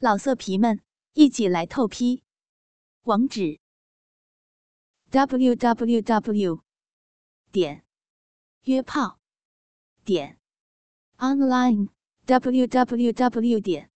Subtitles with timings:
[0.00, 0.80] 老色皮们，
[1.14, 2.22] 一起来透批！
[3.02, 3.58] 网址
[5.10, 6.62] ：w w w
[7.50, 7.84] 点
[8.62, 9.18] 约炮
[10.04, 10.38] 点
[11.16, 11.88] online
[12.26, 13.90] w w w 点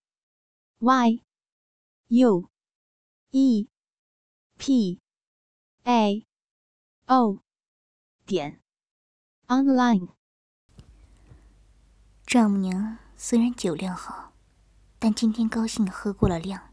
[0.81, 1.23] y
[2.09, 2.51] u
[3.31, 3.69] e
[4.59, 5.01] p
[5.85, 6.27] a
[7.07, 7.39] o
[8.27, 8.61] 点
[9.47, 10.09] online。
[12.27, 14.32] 丈母娘虽然酒量好。
[15.05, 16.71] 但今天高兴喝过了量，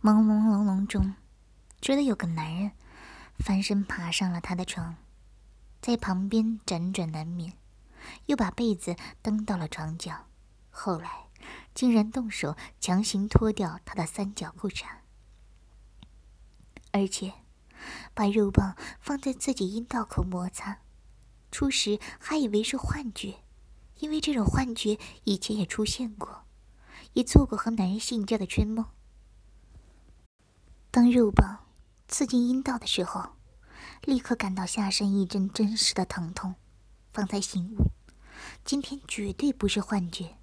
[0.00, 1.16] 朦朦胧胧中，
[1.82, 2.72] 觉得有个男人
[3.38, 4.96] 翻身爬上了她的床，
[5.82, 7.52] 在旁边辗转难眠，
[8.24, 10.28] 又把被子蹬到了床角，
[10.70, 11.26] 后来
[11.74, 14.86] 竟然动手强行脱掉她的三角裤衩，
[16.92, 17.34] 而且
[18.14, 20.78] 把肉棒放在自己阴道口摩擦。
[21.50, 23.40] 初时还以为是幻觉，
[23.98, 26.41] 因为这种幻觉以前也出现过。
[27.14, 28.86] 也做过和男人性交的春梦。
[30.90, 31.66] 当肉棒
[32.08, 33.30] 刺进阴道的时候，
[34.02, 36.54] 立刻感到下身一阵真实的疼痛，
[37.12, 37.90] 方才醒悟，
[38.64, 40.36] 今天绝对不是幻觉。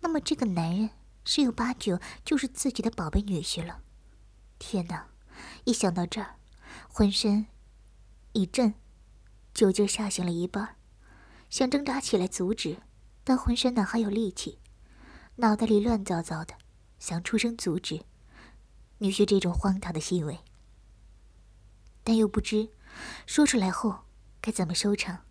[0.00, 0.90] 那么这个男人
[1.24, 3.80] 十有八九就是自己的宝贝女婿了。
[4.58, 5.08] 天哪！
[5.64, 6.36] 一想到这儿，
[6.88, 7.46] 浑身
[8.32, 8.74] 一震，
[9.52, 10.76] 酒劲下行了一半，
[11.48, 12.76] 想挣扎起来阻止，
[13.24, 14.59] 但浑身哪还有力气？
[15.40, 16.52] 脑袋里乱糟糟的，
[16.98, 18.04] 想出声阻止
[18.98, 20.40] 女婿这种荒唐的行为，
[22.04, 22.68] 但又不知
[23.24, 24.00] 说出来后
[24.42, 25.24] 该怎么收场。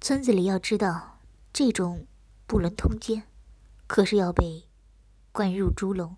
[0.00, 1.20] 村子里要知道
[1.52, 2.08] 这种
[2.48, 3.22] 不伦通奸，
[3.86, 4.64] 可是要被
[5.30, 6.16] 灌入猪笼、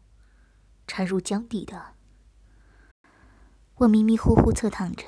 [0.86, 1.96] 插入江底的。
[3.74, 5.04] 我迷迷糊糊侧躺着，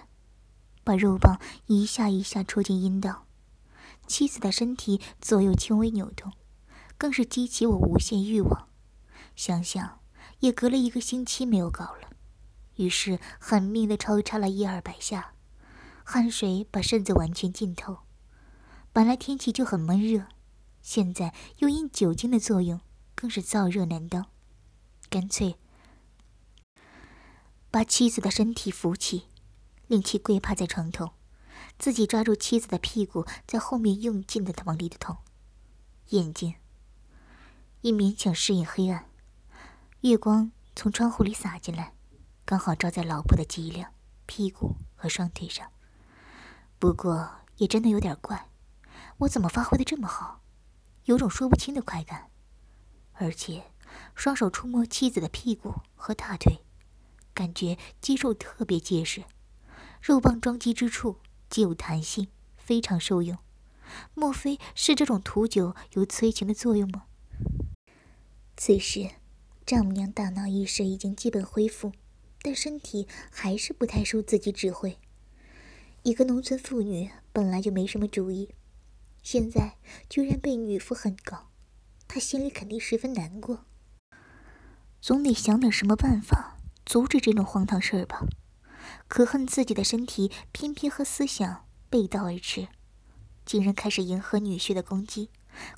[0.85, 3.25] 把肉棒一下一下戳进阴道，
[4.07, 6.31] 妻子的身体左右轻微扭动。
[7.01, 8.69] 更是激起我无限欲望，
[9.35, 10.01] 想想
[10.41, 12.11] 也隔了一个星期没有搞了，
[12.77, 15.33] 于是狠命的抽插了一二百下，
[16.05, 18.01] 汗水把身子完全浸透。
[18.93, 20.27] 本来天气就很闷热，
[20.83, 22.79] 现在又因酒精的作用，
[23.15, 24.27] 更是燥热难当。
[25.09, 25.57] 干脆
[27.71, 29.23] 把妻子的身体扶起，
[29.87, 31.13] 令其跪趴在床头，
[31.79, 35.17] 自己抓住妻子的屁股，在后面用劲的往里头捅，
[36.11, 36.57] 眼睛。
[37.83, 39.07] 因勉强适应黑暗，
[40.03, 41.95] 月光从窗户里洒进来，
[42.45, 43.91] 刚好照在老婆的脊梁、
[44.27, 45.67] 屁股和双腿上。
[46.79, 48.51] 不过也真的有点怪，
[49.21, 50.43] 我怎么发挥的这么好？
[51.05, 52.29] 有种说不清的快感，
[53.15, 53.65] 而且
[54.15, 56.61] 双手触摸妻子的屁股和大腿，
[57.33, 59.25] 感觉肌肉特别结实，
[60.03, 63.39] 肉棒撞击之处既有弹性，非常受用。
[64.13, 67.05] 莫非是这种土酒有催情的作用吗？
[68.63, 69.09] 此时，
[69.65, 71.93] 丈母娘大脑意识已经基本恢复，
[72.43, 74.99] 但身体还是不太受自己指挥。
[76.03, 78.51] 一个农村妇女本来就没什么主意，
[79.23, 79.79] 现在
[80.11, 81.49] 居然被女夫狠搞，
[82.07, 83.65] 她心里肯定十分难过。
[85.01, 88.27] 总得想点什么办法阻止这种荒唐事儿吧？
[89.09, 92.69] 可恨自己的身体偏偏和思想背道而驰，
[93.47, 95.31] 竟然开始迎合女婿的攻击，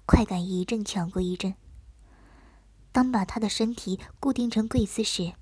[0.04, 1.54] 快感一阵强过一阵。
[2.92, 5.32] 当把他的身体固定成跪姿时，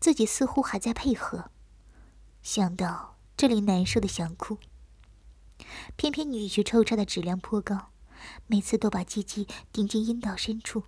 [0.00, 1.50] 自己似乎还在配合。
[2.42, 4.58] 想到这里，难受的想哭。
[5.96, 7.90] 偏偏女婿抽插的质量颇高，
[8.46, 10.84] 每次都把鸡鸡顶进阴道深处，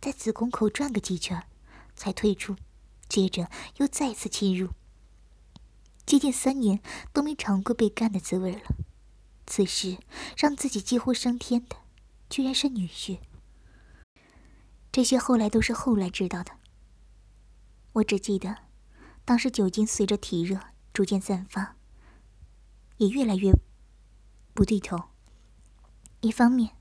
[0.00, 1.46] 在子宫口转个几圈，
[1.94, 2.56] 才退出，
[3.08, 4.70] 接着又再次侵入。
[6.04, 6.80] 接近三年
[7.12, 8.62] 都没尝过被干的滋味了，
[9.46, 9.98] 此时
[10.36, 11.76] 让自己几乎升天的，
[12.28, 13.18] 居然是女婿。
[14.94, 16.52] 这些后来都是后来知道的。
[17.94, 18.58] 我只记得，
[19.24, 20.60] 当时酒精随着体热
[20.92, 21.74] 逐渐散发，
[22.98, 23.50] 也越来越
[24.52, 24.96] 不对头。
[26.20, 26.76] 一方面，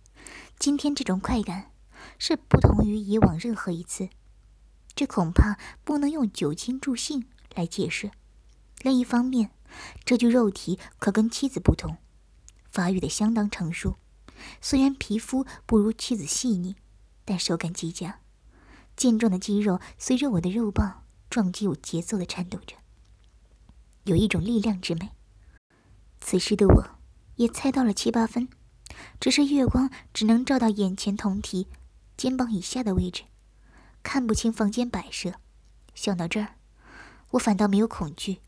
[0.59, 1.71] 今天这种快感
[2.19, 4.09] 是不同于以往任何一次，
[4.93, 8.09] 这恐怕不能用酒精助兴来解释；
[8.83, 9.49] 另一方面，
[10.05, 11.97] 这具肉体可跟妻子不同，
[12.69, 13.95] 发育的相当成熟，
[14.61, 16.75] 虽然皮肤不如妻子细腻。
[17.25, 18.19] 但手感极佳，
[18.95, 22.75] 健壮的肌肉随着我的肉棒撞击有节奏的颤抖着，
[24.03, 25.11] 有一种力量之美。
[26.19, 26.89] 此时的我，
[27.35, 28.47] 也猜到了七八分，
[29.19, 31.67] 只是月光只能照到眼前酮体
[32.15, 33.23] 肩膀以下的位置，
[34.03, 35.33] 看不清房间摆设。
[35.95, 36.55] 想到这儿，
[37.31, 38.39] 我反倒没有恐惧，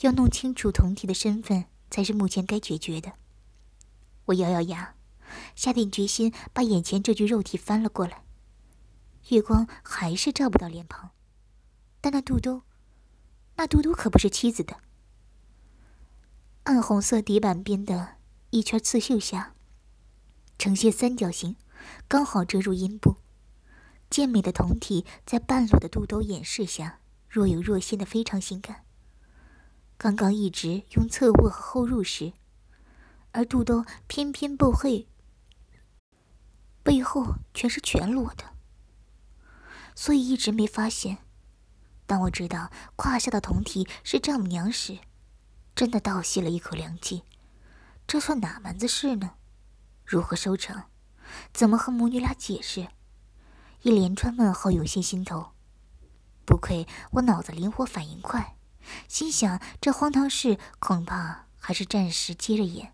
[0.00, 3.12] 要弄清楚酮体的身份才是目前该解决的。
[4.26, 4.94] 我咬咬牙。
[5.54, 8.24] 下定决心，把眼前这具肉体翻了过来。
[9.28, 11.10] 月光还是照不到脸庞，
[12.00, 12.62] 但那肚兜，
[13.56, 14.76] 那肚兜可不是妻子的。
[16.64, 18.16] 暗红色底板边的
[18.50, 19.54] 一圈刺绣下，
[20.58, 21.56] 呈现三角形，
[22.08, 23.16] 刚好遮住阴部。
[24.10, 28.84] 健美的酮体在半裸的肚兜掩饰下，若有若现的非常性感。
[29.96, 32.32] 刚刚一直用侧卧和后入时，
[33.30, 35.08] 而肚兜偏偏不会，
[36.82, 38.44] 背后全是全裸的，
[39.94, 41.18] 所以一直没发现。
[42.06, 44.98] 当我知道胯下的酮体是丈母娘时，
[45.74, 47.22] 真的倒吸了一口凉气。
[48.06, 49.34] 这算哪门子事呢？
[50.04, 50.90] 如何收场？
[51.52, 52.88] 怎么和母女俩解释？
[53.82, 55.52] 一连串问号涌进心头。
[56.44, 58.56] 不愧我脑子灵活，反应快，
[59.08, 62.92] 心想这荒唐事恐怕还是暂时接着演，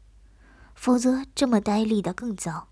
[0.74, 2.68] 否则这么呆立的更糟。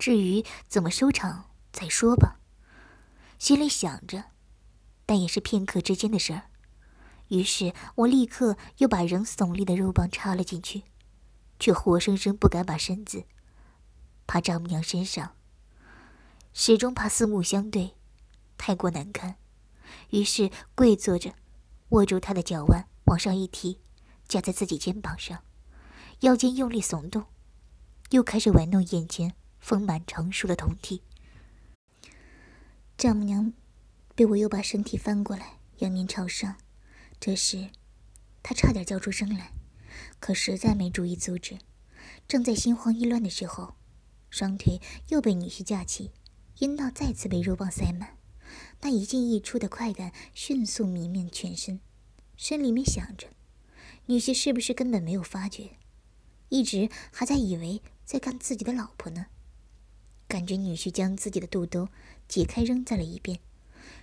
[0.00, 2.40] 至于怎么收场，再说吧。
[3.38, 4.24] 心里想着，
[5.04, 6.44] 但也是片刻之间的事儿。
[7.28, 10.84] 于是我立刻又把仍耸立的肉棒插了进去，
[11.58, 13.24] 却活生生不敢把身子
[14.26, 15.36] 趴丈母娘身上。
[16.54, 17.94] 始终怕四目相对，
[18.56, 19.36] 太过难堪，
[20.08, 21.34] 于是跪坐着，
[21.90, 23.78] 握住她的脚腕往上一提，
[24.26, 25.44] 架在自己肩膀上，
[26.20, 27.26] 腰间用力耸动，
[28.10, 31.02] 又开始玩弄眼前丰满成熟的酮体。
[32.98, 33.52] 丈母娘
[34.14, 36.56] 被我又把身体翻过来，仰面朝上，
[37.20, 37.70] 这时
[38.42, 39.52] 她差点叫出声来，
[40.18, 41.58] 可实在没注意阻止。
[42.26, 43.74] 正在心慌意乱的时候，
[44.30, 46.10] 双腿又被女婿架起。
[46.58, 48.18] 阴道再次被肉棒塞满，
[48.82, 51.80] 那一进一出的快感迅速弥漫全身，
[52.36, 53.28] 心里面想着：
[54.06, 55.78] 女婿是不是根本没有发觉，
[56.50, 59.28] 一直还在以为在干自己的老婆呢？
[60.30, 61.88] 感觉女婿将自己的肚兜
[62.28, 63.40] 解开扔在了一边，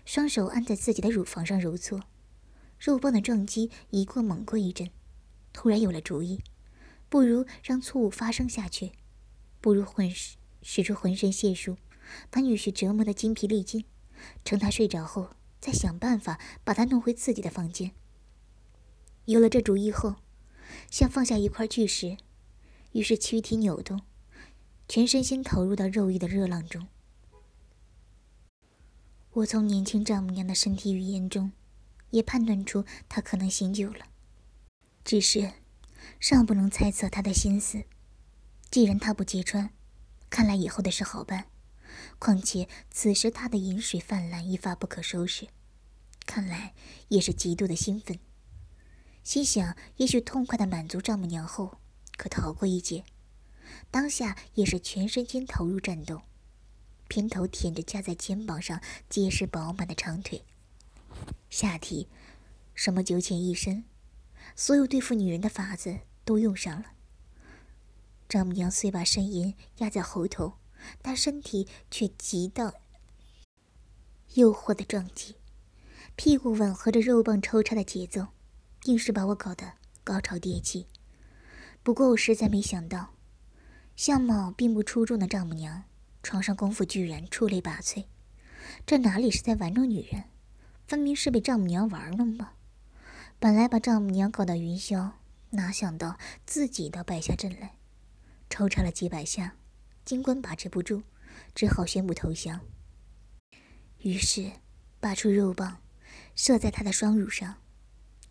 [0.04, 2.04] 双手按在自己的乳房上揉搓，
[2.78, 4.90] 肉棒的撞击一过猛过一阵，
[5.54, 6.42] 突然有了主意，
[7.08, 8.92] 不如让错误发生下去，
[9.62, 11.78] 不如浑使使出浑身解数。
[12.30, 13.86] 把女婿折磨得精疲力尽，
[14.44, 15.30] 趁他睡着后，
[15.62, 17.92] 再想办法把他弄回自己的房间。
[19.24, 20.16] 有了这主意后，
[20.92, 22.18] 像放下一块巨石，
[22.92, 24.02] 于是躯体扭动，
[24.90, 26.88] 全身心投入到肉欲的热浪中。
[29.32, 31.52] 我从年轻丈母娘的身体语言中，
[32.12, 34.06] 也判断出她可能醒酒了，
[35.04, 35.52] 只是
[36.22, 37.84] 尚不能猜测她的心思。
[38.72, 39.72] 既然她不揭穿，
[40.30, 41.48] 看来以后的事好办。
[42.18, 45.50] 况且此时她的饮水泛滥，一发不可收拾，
[46.26, 46.74] 看来
[47.10, 48.18] 也是极度的兴奋。
[49.22, 51.80] 心想，也许痛快的满足丈母娘后，
[52.16, 53.04] 可逃过一劫。
[53.90, 56.22] 当下也是全身心投入战斗，
[57.08, 60.44] 偏头舔着架在肩膀上结实饱满的长腿，
[61.50, 62.08] 下体
[62.74, 63.84] 什么九浅一深，
[64.56, 66.92] 所有对付女人的法子都用上了。
[68.30, 70.54] 丈母娘虽把呻吟压在喉头。
[71.02, 72.72] 但身体却极到
[74.36, 75.36] 诱惑的撞击，
[76.16, 78.28] 屁股吻合着肉棒抽插的节奏，
[78.84, 79.74] 硬是把我搞得
[80.04, 80.86] 高潮迭起。
[81.82, 83.16] 不过我实在没想到，
[83.98, 85.84] 相貌并不出众的丈母娘，
[86.22, 88.06] 床上功夫居然出类拔萃。
[88.86, 90.26] 这哪里是在玩弄女人，
[90.88, 92.52] 分明是被丈母娘玩弄嘛！
[93.40, 95.14] 本来把丈母娘搞到云霄，
[95.50, 97.76] 哪想到自己倒败下阵来，
[98.52, 99.56] 抽插了几百下。
[100.06, 101.02] 尽管把持不住，
[101.56, 102.62] 只好宣布投降。
[103.98, 104.52] 于是，
[105.00, 105.82] 拔出肉棒，
[106.36, 107.56] 射在他的双乳上。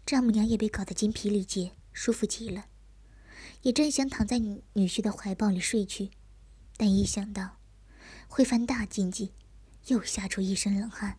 [0.06, 2.66] 丈母娘也被搞得精疲力竭，舒服极了，
[3.66, 6.12] 也真想躺在女女婿的怀抱里睡去，
[6.76, 7.56] 但一想到
[8.28, 9.32] 会犯大禁忌，
[9.88, 11.18] 又吓出一身冷汗，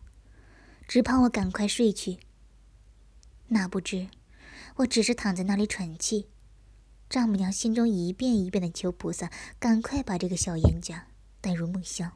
[0.88, 2.20] 只盼我赶快睡去。
[3.48, 4.08] 哪不知，
[4.76, 6.30] 我只是躺在那里喘气。
[7.10, 11.08] 丈母娘心中一遍一遍的求菩萨赶快把这个小冤家
[11.42, 12.12] 带入梦乡。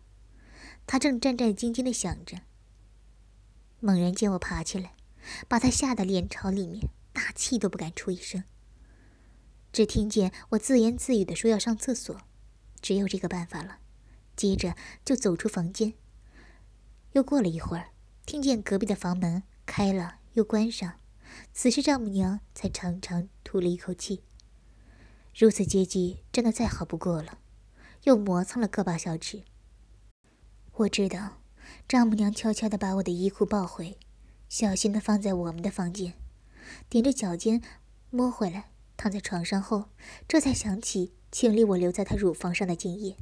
[0.87, 2.39] 她正战战兢兢的想着，
[3.81, 4.95] 猛然见我爬起来，
[5.47, 8.43] 把她吓得脸朝里面，大气都不敢出一声。
[9.73, 12.17] 只听见我自言自语的说要上厕所，
[12.81, 13.79] 只有这个办法了。
[14.37, 15.95] 接着就走出房间。
[17.13, 17.91] 又过了一会儿，
[18.27, 21.01] 听见隔壁的房门开了又关上，
[21.53, 24.23] 此时丈母娘才长长吐了一口气。
[25.35, 27.39] 如此接济，真的再好不过了。
[28.05, 29.43] 又磨蹭了个把小时。
[30.73, 31.41] 我知道，
[31.87, 33.97] 丈母娘悄悄地把我的衣裤抱回，
[34.49, 36.15] 小心地放在我们的房间，
[36.91, 37.63] 踮着脚尖
[38.11, 38.72] 摸回来，
[39.03, 39.89] 躺在床上后，
[40.29, 43.17] 这才想起清理我留在她乳房上的精液。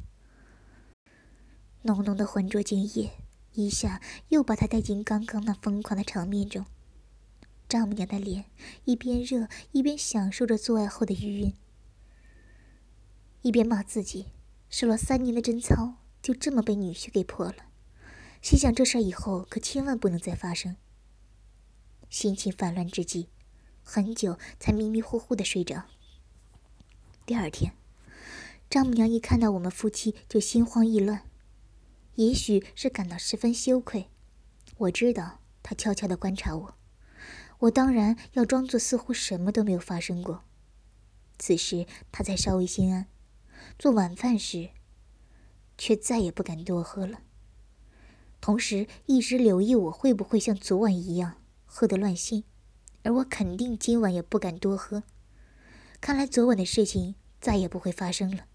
[1.85, 3.13] 浓浓的浑浊精液
[3.55, 6.67] 一下又把他带进刚刚那疯狂的场面中。
[7.67, 8.45] 丈母娘的脸
[8.85, 11.55] 一边热一边享受着做爱后的余韵，
[13.41, 14.27] 一边骂自己
[14.69, 17.55] 受了三年的贞操就这么被女婿给破了。
[18.43, 20.77] 心想这事以后可千万不能再发生。
[22.11, 23.31] 心情烦乱之际，
[23.83, 25.85] 很久才迷迷糊糊的睡着。
[27.27, 27.73] 第二天，
[28.69, 31.23] 丈母娘一看到我们夫妻就心慌意乱，
[32.15, 34.09] 也许是感到十分羞愧。
[34.79, 36.75] 我知道她悄悄的观察我，
[37.61, 40.45] 我当然要装作似乎什么都没有发生过。
[41.39, 43.07] 此时她才稍微心安。
[43.79, 44.71] 做晚饭时，
[45.77, 47.21] 却再也不敢多喝了，
[48.41, 52.45] 同时一直留意我会不会像昨晚一样喝得乱性，
[53.03, 55.03] 而我肯定今晚也不敢多喝。
[56.01, 58.47] 看来昨晚的事情再也不会发生了，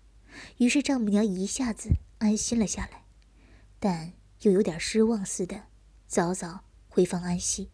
[0.57, 3.05] 于是丈母娘一下子安心了下来，
[3.79, 5.63] 但又有点失望似的，
[6.07, 7.69] 早早回房安息。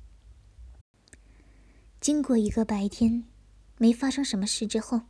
[2.00, 3.26] 经过一个白天，
[3.78, 5.02] 没发生什么事之后，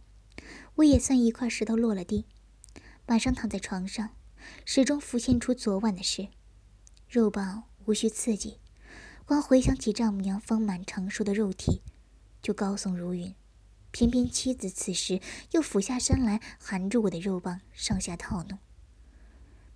[0.75, 2.25] 我也算一块石头落了地。
[3.07, 4.11] 晚上躺在床上，
[4.65, 6.29] 始终浮现出昨晚的事，
[7.09, 8.59] 肉棒无需刺激，
[9.25, 11.81] 光回想起丈母娘丰满成熟的肉体，
[12.41, 13.33] 就高耸如云。
[13.91, 15.19] 偏偏妻子此时
[15.51, 18.57] 又俯下身来，含住我的肉棒，上下套弄。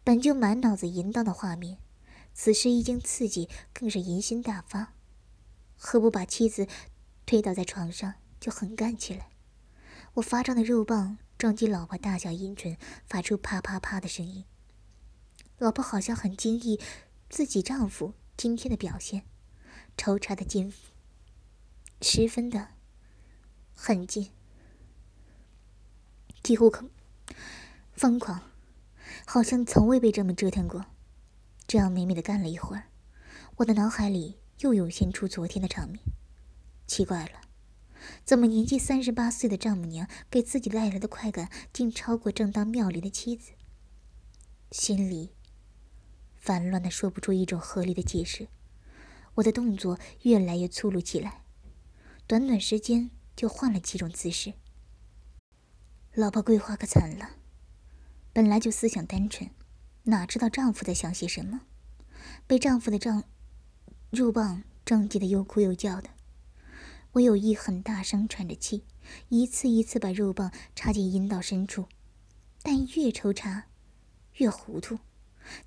[0.03, 1.79] 本就满脑子淫荡的画面，
[2.33, 4.93] 此时一经刺激，更是淫心大发，
[5.75, 6.67] 何不把妻子
[7.25, 9.29] 推倒在床上，就横干起来？
[10.13, 14.45] 我发胀的肉棒撞击老婆大小阴唇，发出啪啪啪的声音。
[15.57, 16.79] 老婆好像很惊异
[17.29, 19.23] 自己丈夫今天的表现，
[19.97, 20.73] 抽插的劲
[22.01, 22.69] 十分的。
[23.77, 24.31] 狠劲，
[26.41, 26.89] 几乎可
[27.91, 28.41] 疯狂，
[29.25, 30.85] 好像从未被这么折腾过。
[31.67, 32.87] 这样美美的干了一会儿，
[33.57, 35.99] 我的脑海里又涌现出昨天的场面。
[36.87, 37.41] 奇怪了，
[38.23, 43.51] 怎么年纪三十八岁的丈母娘给自己带来的快感，竟超过正当妙龄的妻子？
[44.71, 45.33] 心里
[46.37, 48.47] 烦乱的说不出一种合理的解释。
[49.35, 51.43] 我的动作越来越粗鲁起来，
[52.27, 53.11] 短短时间。
[53.35, 54.53] 就换了几种姿势。
[56.13, 57.31] 老婆桂花可惨了，
[58.31, 59.49] 本来就思想单纯，
[60.03, 61.63] 哪知道丈夫在想些什么，
[62.47, 63.25] 被丈夫的丈
[64.09, 66.11] 肉棒撞击的又哭又叫的。
[67.11, 68.85] 我有意很大声喘着气，
[69.27, 71.89] 一次一次把肉棒插进阴道深处，
[72.63, 73.65] 但越抽插
[74.35, 74.99] 越糊涂，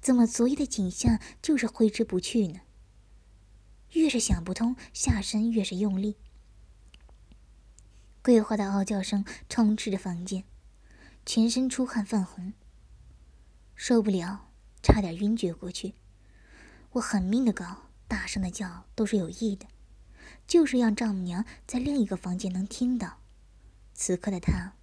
[0.00, 2.60] 怎么昨夜的景象就是挥之不去呢？
[3.92, 6.16] 越是想不通，下身越是用力。
[8.22, 10.44] 桂花的嗷叫声充斥着房间，
[11.24, 12.52] 全身出汗泛红，
[13.74, 14.50] 受不了，
[14.82, 15.94] 差点晕厥过去。
[16.92, 19.66] 我狠命的搞，大声的叫，都是有意的，
[20.46, 23.20] 就是让丈母娘在另一个房间能听到。
[23.94, 24.74] 此刻的她，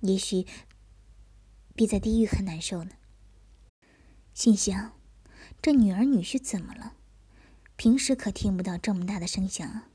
[0.00, 0.46] 也许
[1.74, 2.92] 比在地狱还难受呢。
[4.32, 4.92] 心想：
[5.62, 6.94] 这女儿女婿怎么了？
[7.76, 9.88] 平时可听不到这么大的声响啊。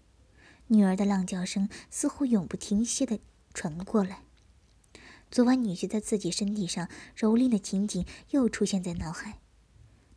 [0.68, 3.20] 女儿的浪叫声似乎永不停歇的
[3.54, 4.24] 传过来。
[5.32, 9.40] 昨晚女婿在自己身体上蹂躏的情景又出现在脑海，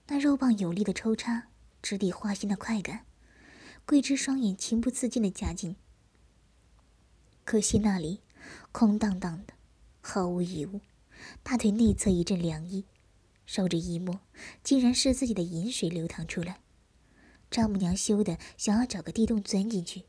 [0.09, 1.49] 那肉棒有力的抽插，
[1.83, 3.07] 直抵花心的快感。
[3.85, 5.77] 桂枝双眼情不自禁的夹紧，
[7.45, 8.21] 可惜那里
[8.71, 9.55] 空荡荡的，
[10.01, 10.81] 毫无一物。
[11.43, 12.85] 大腿内侧一阵凉意，
[13.45, 14.21] 手指一摸，
[14.63, 16.61] 竟然是自己的饮水流淌出来。
[17.53, 20.07] 丈母娘羞得想要找个地洞钻进去。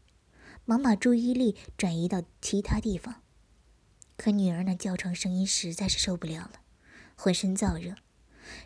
[0.66, 3.22] 忙把注意力转移到其他地方，
[4.16, 6.62] 可女儿那叫床声音实在是受不了了，
[7.18, 7.96] 浑身燥热，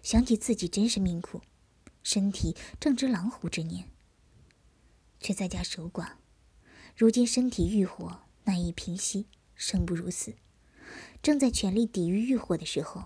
[0.03, 1.41] 想起自己真是命苦，
[2.03, 3.89] 身体正值狼虎之年，
[5.19, 6.12] 却在家守寡，
[6.96, 10.36] 如今身体欲火难以平息，生不如死，
[11.24, 13.05] 正在全力抵御欲火的时候，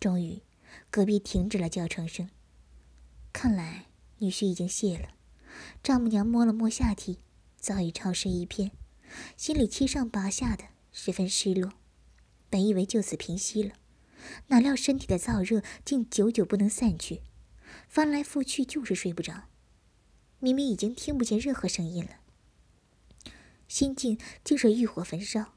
[0.00, 0.42] 终于
[0.90, 2.28] 隔壁停止了叫床声，
[3.32, 3.86] 看来
[4.18, 5.08] 女婿已经谢了。
[5.82, 7.18] 丈母娘摸了摸下体。
[7.60, 8.70] 早已潮湿一片，
[9.36, 11.72] 心里七上八下的，十分失落。
[12.48, 13.74] 本以为就此平息了，
[14.46, 17.22] 哪料身体的燥热竟久久不能散去，
[17.88, 19.48] 翻来覆去就是睡不着。
[20.38, 22.12] 明明已经听不见任何声音了，
[23.66, 25.54] 心境竟是欲火焚烧，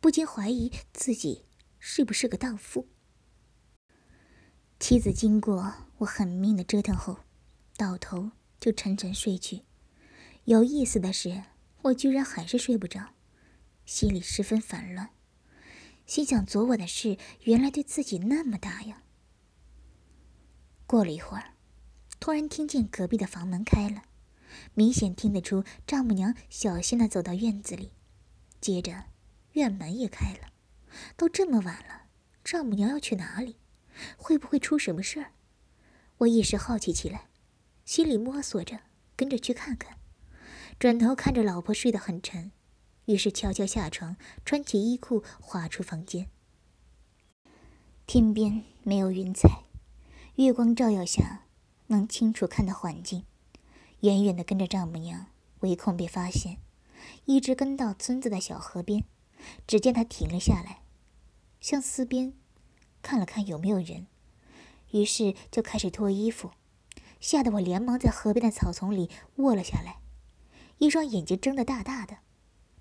[0.00, 1.44] 不禁怀疑自己
[1.78, 2.88] 是不是个荡妇。
[4.80, 7.18] 妻子经过我狠命的折腾后，
[7.76, 9.62] 倒头就沉沉睡去。
[10.44, 11.44] 有意思的是，
[11.82, 13.14] 我居然还是睡不着，
[13.84, 15.10] 心里十分烦乱，
[16.06, 19.02] 心想昨晚的事原来对自己那么大呀。
[20.86, 21.54] 过了一会儿，
[22.20, 24.02] 突然听见隔壁的房门开了，
[24.74, 27.92] 明显听得出丈母娘小心的走到院子里，
[28.60, 29.04] 接着
[29.52, 30.52] 院门也开了。
[31.16, 32.02] 都这么晚了，
[32.44, 33.56] 丈母娘要去哪里？
[34.16, 35.32] 会不会出什么事儿？
[36.18, 37.28] 我一时好奇起来，
[37.84, 38.80] 心里摸索着
[39.16, 39.98] 跟着去看看。
[40.78, 42.50] 转头看着老婆睡得很沉，
[43.04, 46.28] 于是悄悄下床，穿起衣裤，滑出房间。
[48.06, 49.64] 天边没有云彩，
[50.36, 51.44] 月光照耀下，
[51.86, 53.24] 能清楚看到环境。
[54.00, 55.26] 远远的跟着丈母娘，
[55.60, 56.58] 唯恐被发现，
[57.24, 59.04] 一直跟到村子的小河边。
[59.66, 60.82] 只见他停了下来，
[61.60, 62.34] 向四边
[63.02, 64.06] 看了看有没有人，
[64.90, 66.50] 于是就开始脱衣服，
[67.24, 69.96] 吓得我连忙在河边的草丛里卧了下来，
[70.76, 72.18] 一双眼睛睁得大大的。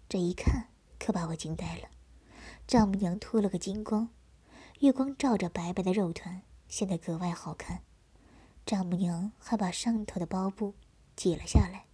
[0.09, 0.67] 这一看
[0.99, 1.87] 可把我惊呆了，
[2.67, 4.09] 丈母娘脱了个精光。
[4.81, 7.83] 月光照着白白的肉团，显得格外好看。
[8.65, 10.73] 丈母娘还把上头的包布
[11.15, 11.85] 解了下来，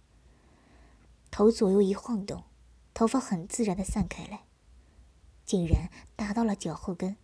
[1.30, 2.42] 头左右一晃动，
[2.92, 4.42] 头发很自然的散开来，
[5.44, 7.16] 竟然达到了脚后跟，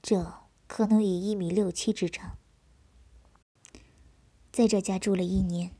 [0.00, 2.37] 这可能有一米六七之长。
[4.58, 5.70] 在这家住了一年，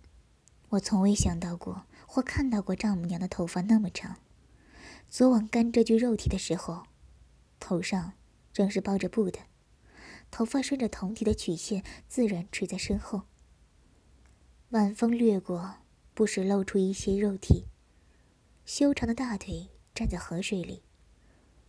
[0.69, 4.19] 我从未想到过或看到过丈母娘的头发那么长。
[5.11, 6.85] 昨晚干这具肉体的时候，
[7.59, 8.13] 头上。
[8.53, 9.41] 正是包着布的，
[10.31, 13.23] 头发顺着胴体的曲线自然垂在身后。
[14.69, 15.79] 晚风掠过，
[16.15, 17.65] 不时露出一些肉体。
[18.65, 20.85] 修长的大腿站在河水里，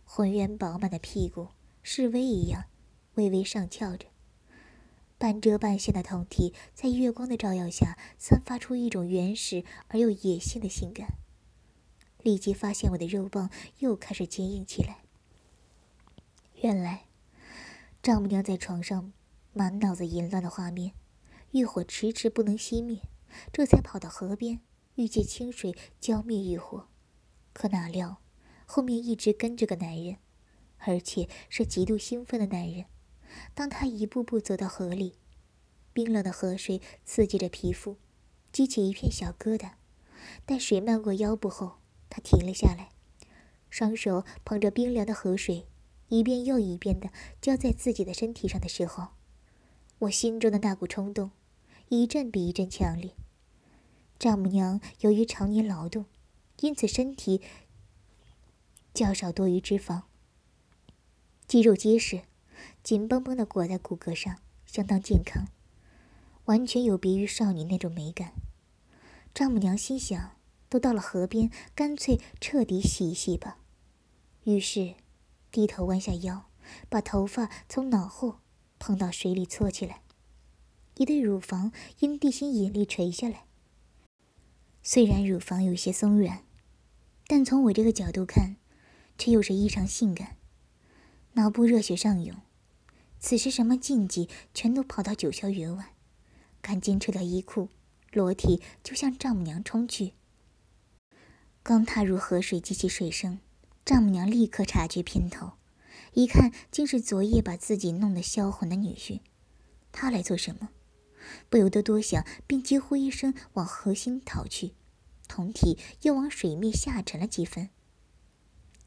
[0.04, 1.48] 浑圆饱满的屁股
[1.82, 2.66] 示威一样，
[3.14, 4.06] 微微上翘着。
[5.20, 11.18] 半遮半现的胴体在月光的照耀下，散发出一种原始而又野性的性感。
[12.22, 13.50] 立即发现我的肉棒
[13.80, 15.02] 又开始坚硬起来。
[16.62, 17.04] 原来，
[18.02, 19.12] 丈母娘在床上
[19.52, 20.94] 满脑子淫乱的画面，
[21.50, 23.02] 欲火迟迟不能熄灭，
[23.52, 24.60] 这才跑到河边，
[24.94, 26.88] 欲借清水浇灭欲火。
[27.52, 28.22] 可哪料，
[28.64, 30.16] 后面一直跟着个男人，
[30.78, 32.86] 而且是极度兴奋的男人。
[33.54, 35.14] 当他一步步走到河里，
[35.92, 37.96] 冰冷的河水刺激着皮肤，
[38.52, 39.72] 激起一片小疙瘩。
[40.44, 42.90] 待水漫过腰部后，他停了下来，
[43.68, 45.66] 双手捧着冰凉的河水。
[46.08, 49.10] 一遍又一遍的浇在自己的身体上的时候，
[50.00, 51.30] 我心中的那股冲动，
[51.88, 53.12] 一阵比一阵强烈。
[54.18, 56.06] 丈母娘由于常年劳动，
[56.60, 57.40] 因此身体
[58.92, 60.02] 较少多余脂肪，
[61.46, 62.22] 肌肉结实，
[62.90, 65.46] 紧绷绷的裹在骨骼上，相当健康，
[66.46, 68.32] 完全有别于少女那种美感。
[69.32, 70.32] 丈母娘心想，
[70.68, 73.58] 都到了河边，干脆彻底洗一洗吧。
[74.42, 74.96] 于是。
[75.52, 76.50] 低头弯下腰，
[76.88, 78.40] 把头发从脑后
[78.80, 80.02] 碰到水里搓起来，
[80.96, 83.44] 一对乳房因地心引力垂下来。
[84.82, 86.42] 虽然乳房有些松软，
[87.28, 88.56] 但从我这个角度看，
[89.16, 90.38] 却又是异常性感。
[91.34, 92.36] 脑部热血上涌，
[93.20, 95.94] 此时什么禁忌全都跑到九霄云外，
[96.62, 97.68] 赶紧撤掉衣裤，
[98.12, 100.14] 裸体就向丈母娘冲去。
[101.62, 103.38] 刚踏入河水，激起水声。
[103.84, 105.52] 丈母娘立刻察觉偏头，
[106.14, 109.20] 一看竟是昨夜把自己弄得销魂的女婿，
[109.92, 110.70] 他来做什么？
[111.48, 114.72] 不由得多想，便惊呼一声往河心逃去，
[115.28, 117.70] 同体又往水面下沉了几分。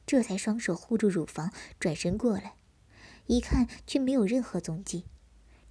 [0.05, 2.55] 这才双手护住乳房，转身过来，
[3.27, 5.05] 一看却没有任何踪迹。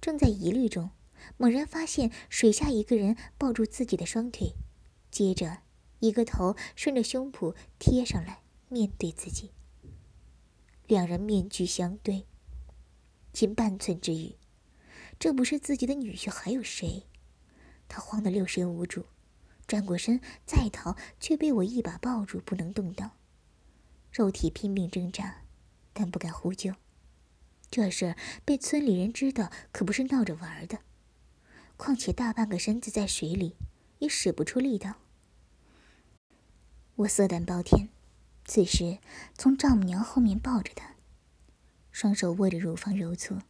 [0.01, 0.91] 正在疑虑中，
[1.37, 4.55] 猛然发现水下一个人抱住自己的双腿，
[5.09, 5.59] 接着
[5.99, 8.41] 一个头顺着胸脯贴上来。
[8.69, 9.51] 面对自己，
[10.87, 12.25] 两人面具相对，
[13.31, 14.35] 仅半寸之余，
[15.19, 17.05] 这不是自己的女婿还有谁？
[17.87, 19.05] 他慌得六神无主，
[19.67, 23.11] 转过身再逃，却被我一把抱住，不能动弹。
[24.11, 25.43] 肉体拼命挣扎，
[25.93, 26.73] 但不敢呼救。
[27.73, 30.81] 这事儿被村里人知道，可不是闹着玩的。
[31.75, 33.55] 况且大半个身子在水里，
[33.97, 34.97] 也使不出力道。
[36.97, 37.89] 我色胆包天。
[38.45, 38.99] 此时，
[39.35, 40.93] 从丈母娘后面抱着她，
[41.91, 43.41] 双手握着乳房揉搓，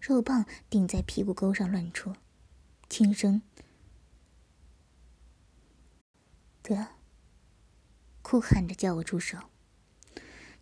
[0.00, 2.16] 肉棒顶在屁股沟上乱戳，
[2.88, 3.42] 轻声
[6.62, 6.94] 得
[8.22, 9.36] 哭喊着叫我住手，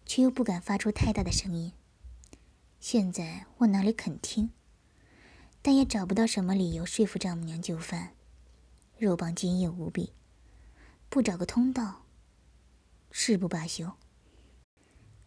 [0.04, 1.72] 却又不敢发出太大的声音。
[2.80, 4.50] 现在我哪里肯听，
[5.60, 8.14] 但也找不到什么理由说服丈母娘就范。
[8.96, 10.12] 肉棒坚硬无比，
[11.08, 12.04] 不找个通道。
[13.10, 13.92] 誓不罢休。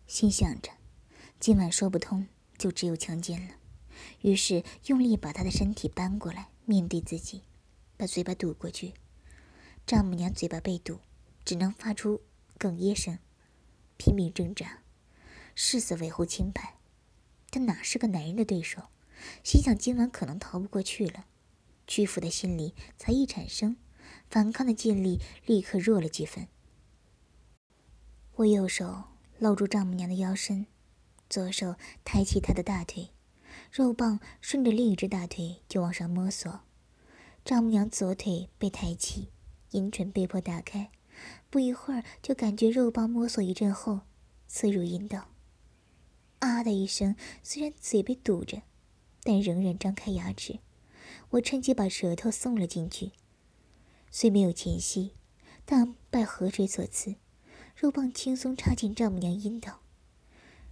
[0.08, 0.72] 心想着，
[1.40, 3.56] 今晚说不通，就只有强奸了。
[4.22, 7.44] 于是用力把他的身体搬过来，面对自己，
[7.98, 8.94] 把嘴巴堵过去。
[9.86, 11.00] 丈母娘嘴巴被堵，
[11.44, 12.22] 只能发出
[12.58, 13.20] 哽咽声，
[13.98, 14.80] 拼命挣扎，
[15.54, 16.78] 誓死维护清白。
[17.52, 18.84] 他哪是个男人的对手？
[19.44, 21.26] 心想今晚可能逃不过去了，
[21.86, 23.76] 屈服的心理才一产生，
[24.30, 26.48] 反抗的劲力立刻弱了几分。
[28.36, 29.04] 我右手
[29.38, 30.66] 搂住丈母娘的腰身，
[31.30, 33.10] 左手抬起她的大腿，
[33.72, 36.62] 肉棒顺着另一只大腿就往上摸索。
[37.44, 39.30] 丈母娘左腿被抬起，
[39.72, 40.90] 阴唇被迫打开，
[41.50, 44.02] 不一会儿就感觉肉棒摸索一阵后，
[44.48, 45.31] 刺入阴道。
[46.42, 48.62] 啊的一声，虽然嘴被堵着。
[49.24, 50.58] 但仍然张开牙齿，
[51.30, 53.12] 我趁机把舌头送了进去。
[54.10, 55.14] 虽没有前戏，
[55.64, 57.18] 但拜河水所赐，
[57.76, 59.82] 肉棒轻松插进丈母娘阴道。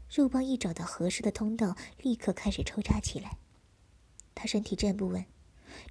[0.09, 3.37] 肉棒一找到合适的通道，立刻开始抽插起来。
[4.33, 5.23] 他身体站不稳，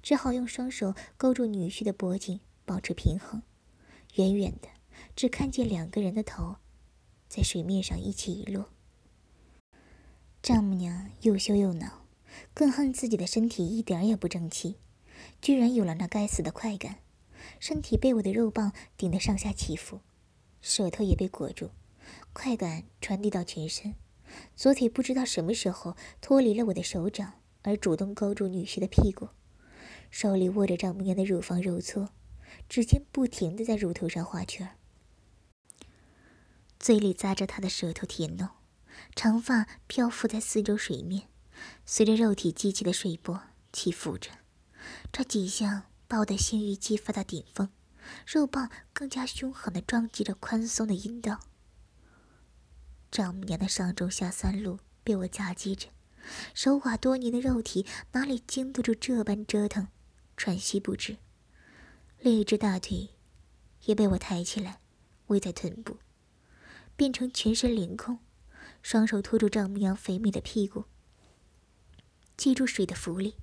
[0.03, 3.41] 只好用双手勾住女婿的脖颈，保持平衡。
[4.15, 4.67] 远远的，
[5.15, 6.57] 只看见两个人的头，
[7.29, 8.73] 在水面上一起一落。
[10.41, 12.05] 丈母娘又羞又恼。
[12.53, 14.77] 更恨自己的身体一点也不争气，
[15.41, 16.99] 居然有了那该死的快感。
[17.59, 20.01] 身体被我的肉棒顶得上下起伏，
[20.61, 21.71] 舌头也被裹住，
[22.33, 23.95] 快感传递到全身。
[24.55, 29.29] 左腿不知道什么时候脱离了我的手掌，而主动勾住女婿的屁股，
[30.11, 32.09] 手里握着丈母娘的乳房揉搓，
[32.69, 34.69] 指尖不停地在乳头上画圈，
[36.79, 38.47] 嘴里咂着她的舌头舔弄，
[39.19, 41.27] 长发漂浮在四周水面。
[41.85, 43.41] 随着肉体激起的水波
[43.73, 44.31] 起伏着，
[45.11, 47.69] 这几下把我的性欲激发到顶峰，
[48.25, 51.41] 肉棒更加凶狠地撞击着宽松的阴道。
[53.11, 55.89] 丈母娘的上中下三路被我夹击着，
[56.53, 59.89] 守寡多年的肉体哪里经得住这般折腾，
[60.37, 61.17] 喘息不止。
[62.21, 63.09] 另一只大腿
[63.83, 64.79] 也被我抬起来，
[65.27, 65.97] 围在臀部，
[66.95, 68.19] 变成全身凌空，
[68.81, 70.85] 双手托住丈母娘肥美的屁股。
[72.37, 73.35] 借助水的浮力，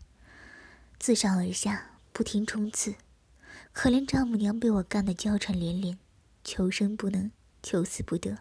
[0.98, 2.94] 自上而下不停冲刺。
[3.72, 5.98] 可怜丈母娘被我干得娇喘连连，
[6.42, 7.30] 求生不能，
[7.62, 8.38] 求死不得，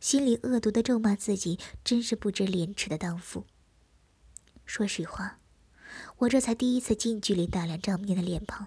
[0.00, 3.46] 心里恶毒的咒骂自己真是不知廉耻的荡妇。
[4.66, 5.38] 说实话，
[6.18, 8.66] 我这才第一次近距离打量丈母娘的脸庞，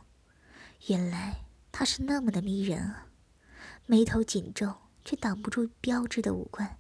[0.88, 1.42] 原来
[1.74, 3.08] 她是那么的迷人啊！
[3.86, 6.78] 眉头紧皱，却挡不住标志的五官。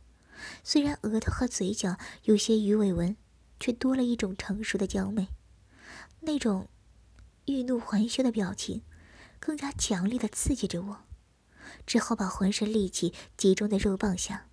[0.64, 3.16] 虽然额头和嘴角有些鱼尾纹。
[3.62, 5.28] 却多了一种成熟的娇媚，
[6.22, 6.68] 那种
[7.46, 8.82] 欲怒还休的表情，
[9.40, 11.04] 更加强烈的刺激着我。
[11.86, 14.48] 之后把浑身力气集中在肉棒下，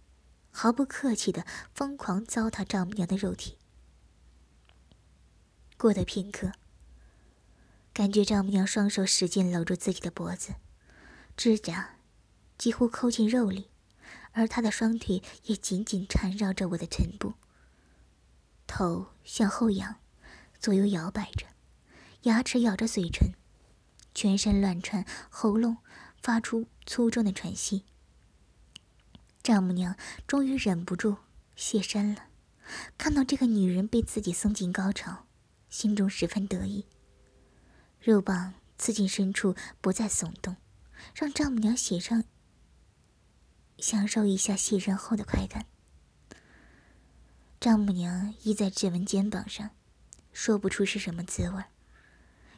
[0.50, 3.56] 毫不客气的疯狂糟蹋丈母娘的肉体。
[5.78, 6.52] 过了片刻，
[7.94, 10.56] 感觉丈母娘双手使劲搂住自己的脖子，
[11.34, 11.96] 指甲
[12.58, 13.70] 几乎抠进肉里，
[14.38, 17.34] 而她的双腿也紧紧缠绕着我的臀部。
[18.68, 19.96] 头向后仰，
[20.60, 21.46] 左右摇摆着，
[22.22, 23.32] 牙齿咬着嘴唇，
[24.14, 25.78] 全身乱窜，喉咙
[26.22, 27.82] 发出粗重的喘息。
[29.42, 29.96] 丈母娘
[30.28, 31.16] 终于忍不住
[31.56, 32.26] 现身了，
[32.96, 35.26] 看到这个女人被自己送进高潮，
[35.68, 36.86] 心中十分得意。
[38.00, 40.54] 肉棒刺进深处，不再耸动，
[41.12, 42.22] 让丈母娘写上
[43.78, 45.66] 享受一下卸任后的快感。
[47.60, 49.70] 丈母娘依在志文肩膀上，
[50.32, 51.64] 说不出是什么滋味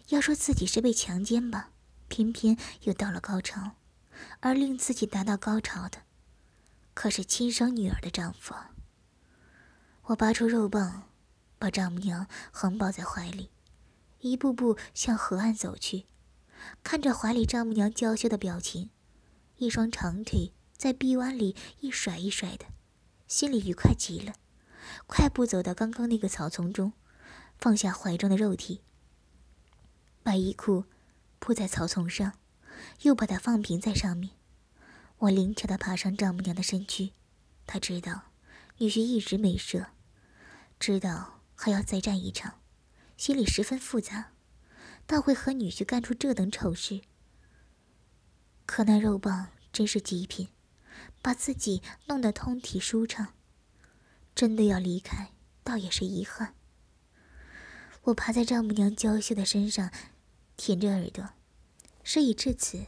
[0.08, 1.70] 要说自己是被强奸吧，
[2.08, 3.76] 偏偏又到了高潮，
[4.40, 6.02] 而令自己达到高潮的，
[6.94, 8.54] 可是亲生女儿的丈夫。
[10.04, 11.04] 我拔出肉棒，
[11.58, 13.50] 把丈母娘横抱在怀里，
[14.18, 16.06] 一步步向河岸走去。
[16.82, 18.90] 看着怀里丈母娘娇羞的表情，
[19.56, 22.64] 一双长腿在臂弯里一甩一甩的，
[23.28, 24.32] 心里愉快极了。
[25.06, 26.94] 快步走到刚刚那个草丛中，
[27.58, 28.80] 放下怀中的肉体，
[30.22, 30.86] 把衣裤
[31.38, 32.32] 铺在草丛上，
[33.02, 34.30] 又把它放平在上面。
[35.18, 37.12] 我灵巧地爬上丈母娘的身躯，
[37.66, 38.30] 她知道
[38.78, 39.88] 女婿一直没射，
[40.78, 42.58] 知道还要再战一场，
[43.18, 44.32] 心里十分复杂，
[45.06, 47.02] 倒会和女婿干出这等丑事。
[48.64, 50.48] 可那肉棒真是极品，
[51.22, 53.34] 把自己弄得通体舒畅。
[54.34, 55.32] 真的要离开，
[55.62, 56.54] 倒也是遗憾。
[58.04, 59.90] 我趴在丈母娘娇羞的身上，
[60.56, 61.30] 舔着耳朵。
[62.02, 62.86] 事已至此，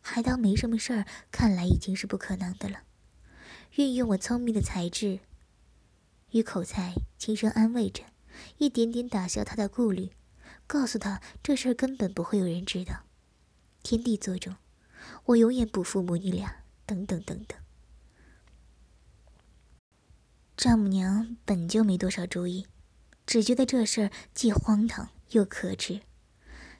[0.00, 2.82] 还当没什么事儿，看来已经是不可能的了。
[3.76, 5.20] 运用我聪明的才智
[6.30, 8.02] 与口才，轻声安慰着，
[8.58, 10.10] 一点点打消他的顾虑，
[10.66, 13.04] 告诉他这事儿根本不会有人知道。
[13.82, 14.56] 天地作证，
[15.26, 16.59] 我永远不负母女俩。
[16.90, 17.56] 等等等等。
[20.56, 22.66] 丈母娘本就没多少主意，
[23.24, 26.00] 只觉得这事儿既荒唐又可耻。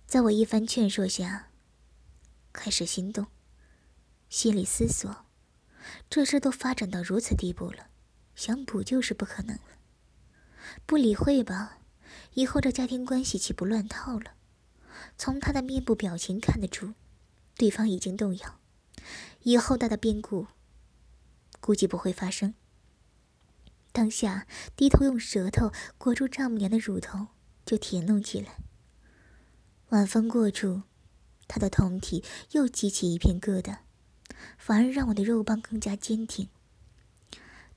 [0.06, 1.50] 在我一番劝说下，
[2.52, 3.28] 开始心动，
[4.28, 5.24] 心里思索：
[6.10, 7.86] 这事都发展到如此地步了，
[8.34, 9.78] 想补救是不可能了。
[10.86, 11.78] 不理会吧，
[12.34, 14.32] 以后这家庭关系岂不乱套了？
[15.16, 16.94] 从他的面部表情看得出，
[17.54, 18.59] 对方已经动摇。
[19.42, 20.46] 以后大的变故，
[21.60, 22.54] 估计不会发生。
[23.92, 27.28] 当下低头用舌头裹住丈母娘的乳头，
[27.64, 28.58] 就舔弄起来。
[29.88, 30.82] 晚风过处，
[31.48, 32.22] 他的酮体
[32.52, 33.78] 又激起一片疙瘩，
[34.56, 36.48] 反而让我的肉棒更加坚挺。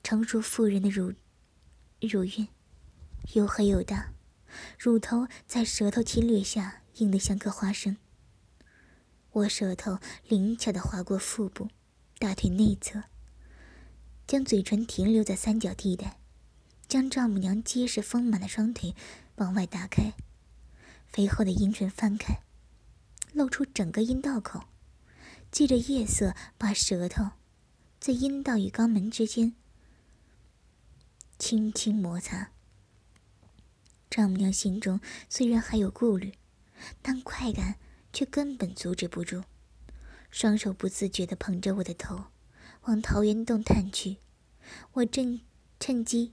[0.02, 1.14] 成熟妇人的乳
[2.00, 2.48] 乳晕
[3.32, 4.12] 又黑又大，
[4.78, 7.96] 乳头在舌头侵略下硬得像颗花生。
[9.34, 11.68] 我舌头灵巧地划过腹部、
[12.20, 13.02] 大腿内侧，
[14.28, 16.20] 将嘴唇停留在三角地带，
[16.86, 18.94] 将丈母娘结实丰满的双腿
[19.36, 20.12] 往外打开，
[21.08, 22.42] 肥厚的阴唇翻开，
[23.32, 24.66] 露出整个阴道口，
[25.50, 27.30] 借着夜色把舌头
[27.98, 29.56] 在阴道与肛门之间
[31.40, 32.52] 轻轻摩擦。
[34.08, 36.34] 丈母娘心中虽然还有顾虑，
[37.02, 37.80] 但快感。
[38.14, 39.42] 却根本阻止不住，
[40.30, 42.26] 双手不自觉地捧着我的头，
[42.82, 44.18] 往桃源洞探去。
[44.92, 45.40] 我正
[45.80, 46.32] 趁机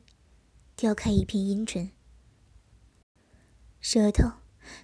[0.76, 1.90] 叼开一片阴唇，
[3.82, 4.34] 舌头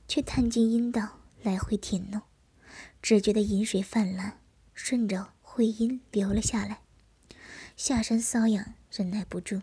[0.07, 2.23] 却探进阴道来回舔弄，
[2.99, 4.39] 只觉得饮水泛滥，
[4.73, 6.81] 顺着会阴流了下来，
[7.75, 9.61] 下身瘙痒，忍耐不住，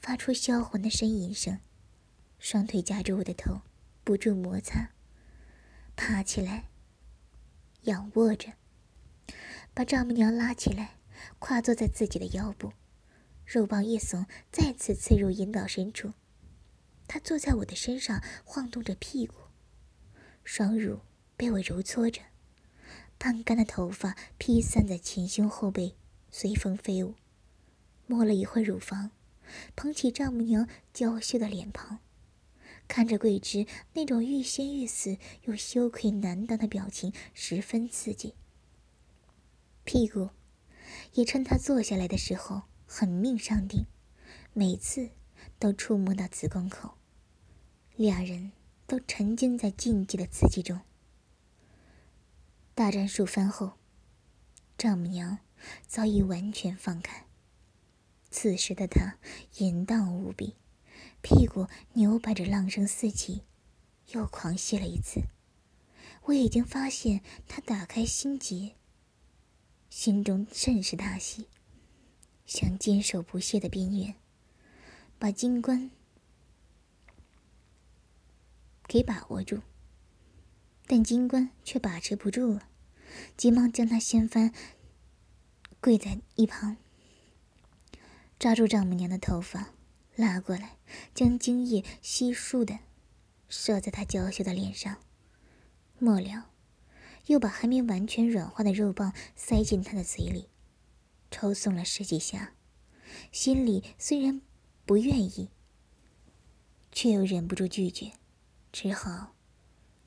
[0.00, 1.60] 发出销魂的呻吟声。
[2.38, 3.60] 双腿夹住我的头，
[4.02, 4.90] 不住摩擦。
[5.96, 6.68] 爬起来，
[7.82, 8.52] 仰卧着，
[9.72, 10.96] 把丈母娘拉起来，
[11.38, 12.72] 跨坐在自己的腰部，
[13.46, 16.12] 肉棒一耸，再次刺入阴道深处。
[17.06, 19.34] 她坐在我的身上，晃动着屁股，
[20.44, 21.00] 双乳
[21.36, 22.22] 被我揉搓着，
[23.18, 25.96] 半干的头发披散在前胸后背，
[26.30, 27.14] 随风飞舞。
[28.06, 29.10] 摸了一会乳房，
[29.76, 32.00] 捧起丈母娘娇羞的脸庞。
[32.92, 38.34] 看着桂枝那种欲仙欲死又羞愧难当的表情，十分刺激。
[39.82, 40.28] 屁股
[41.14, 43.86] 也趁他坐下来的时候狠命上顶，
[44.52, 45.08] 每次
[45.58, 46.98] 都触摸到子宫口，
[47.96, 48.52] 俩人
[48.86, 50.78] 都沉浸在禁忌的刺激中。
[52.74, 53.72] 大战数番后，
[54.76, 55.38] 丈母娘
[55.86, 57.26] 早已完全放开，
[58.28, 59.16] 此时的她
[59.56, 60.56] 淫荡无比。
[61.22, 63.42] 屁股扭摆着，浪声四起，
[64.08, 65.22] 又狂吸了一次。
[66.24, 68.74] 我已经发现他打开心结，
[69.88, 71.46] 心中甚是大喜，
[72.44, 74.14] 想坚守不懈的边缘，
[75.18, 75.90] 把金冠
[78.86, 79.60] 给把握住。
[80.86, 82.68] 但金冠却把持不住了，
[83.36, 84.52] 急忙将他掀翻，
[85.80, 86.76] 跪在一旁，
[88.38, 89.70] 抓住丈母娘的头发。
[90.16, 90.76] 拉过来，
[91.14, 92.78] 将精液悉数的
[93.48, 94.98] 射在他娇羞的脸上，
[95.98, 96.50] 末了，
[97.26, 100.48] 又把还没完全软化的肉棒塞进他的嘴里，
[101.30, 102.54] 抽送了十几下，
[103.30, 104.42] 心里虽然
[104.84, 105.48] 不愿意，
[106.90, 108.12] 却又忍不住拒绝，
[108.70, 109.34] 只好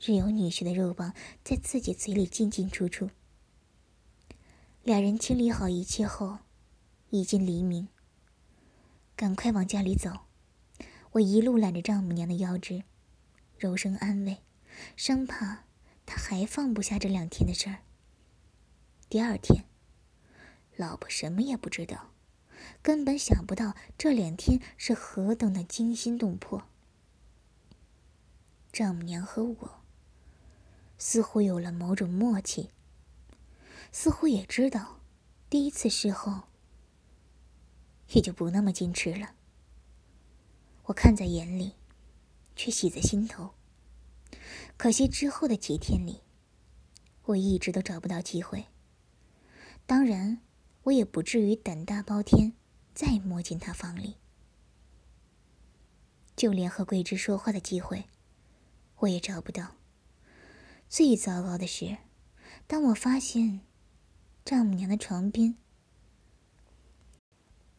[0.00, 3.10] 任由女婿的肉棒在自己嘴里进进出出。
[4.84, 6.38] 两人清理好一切后，
[7.10, 7.88] 已经黎明。
[9.16, 10.26] 赶快往家里走，
[11.12, 12.84] 我一路揽着丈母娘的腰肢，
[13.56, 14.42] 柔声安慰，
[14.94, 15.64] 生怕
[16.04, 17.78] 她还放不下这两天的事儿。
[19.08, 19.64] 第二天，
[20.76, 22.10] 老婆什么也不知道，
[22.82, 26.64] 根本想不到这两天是何等的惊心动魄。
[28.70, 29.80] 丈母娘和我
[30.98, 32.68] 似乎有了某种默契，
[33.90, 35.00] 似乎也知道
[35.48, 36.42] 第一次事后。
[38.10, 39.34] 也就不那么矜持了。
[40.84, 41.74] 我看在眼里，
[42.54, 43.54] 却喜在心头。
[44.76, 46.20] 可惜之后的几天里，
[47.24, 48.66] 我一直都找不到机会。
[49.86, 50.40] 当然，
[50.84, 52.52] 我也不至于胆大包天，
[52.94, 54.16] 再摸进他房里。
[56.36, 58.04] 就连和桂枝说话的机会，
[58.98, 59.76] 我也找不到。
[60.88, 61.96] 最糟糕的是，
[62.66, 63.62] 当我发现
[64.44, 65.56] 丈母娘的床边。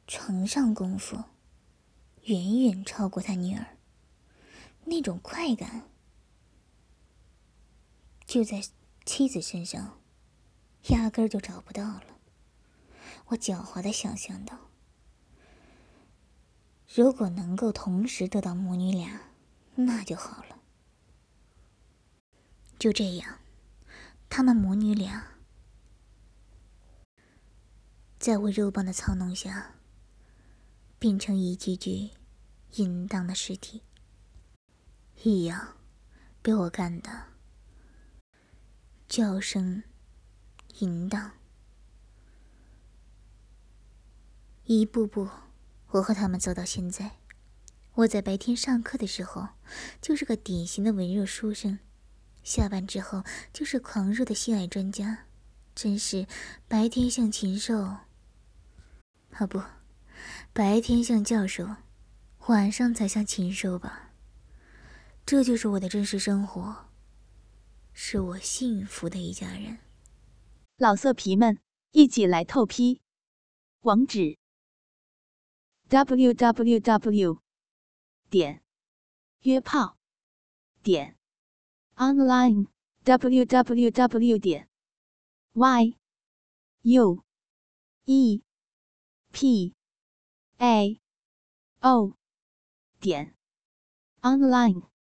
[0.08, 1.22] 床上功夫
[2.24, 3.78] 远远超过他女儿，
[4.86, 5.84] 那种快感
[8.26, 8.64] 就在
[9.06, 10.00] 妻子身上，
[10.88, 12.04] 压根儿就找不到了。
[13.28, 14.58] 我狡猾的想象到，
[16.94, 19.32] 如果能够同时得到母女俩，
[19.76, 20.62] 那就好了。
[22.80, 23.40] 就这样，
[24.30, 25.36] 他们母女俩
[28.18, 29.76] 在我肉棒的操弄下，
[31.00, 32.10] 变成一具具
[32.74, 33.82] 淫荡的尸体，
[35.24, 35.78] 一样
[36.42, 37.10] 被我干的
[39.08, 39.84] 叫声
[40.80, 41.32] 淫荡。
[44.66, 45.30] 一步步，
[45.92, 47.18] 我和他们走到现在。
[47.94, 49.48] 我在白天上课的时候，
[50.02, 51.80] 就是个典型的文弱书生。
[52.44, 55.26] 下班之后就是狂热的性爱专家，
[55.74, 56.28] 真是
[56.68, 58.08] 白天像禽兽，啊
[59.50, 59.62] 不，
[60.54, 61.76] 白天像教授，
[62.48, 64.14] 晚上才像禽兽吧？
[65.26, 66.88] 这就是我的真实生活，
[67.94, 69.80] 是我幸福的一家人。
[70.78, 71.60] 老色皮们，
[71.92, 73.02] 一起来透批，
[73.82, 74.38] 网址
[75.90, 77.42] ：w w w.
[78.30, 78.62] 点
[79.42, 79.98] 约炮
[80.84, 81.18] 点。
[81.96, 82.68] online
[83.04, 84.70] www 点
[85.54, 85.98] y
[86.84, 87.24] u
[88.06, 88.44] e
[89.32, 89.74] p
[90.60, 91.00] a.
[91.82, 92.14] O.
[93.00, 93.36] 点。
[94.22, 94.97] Online。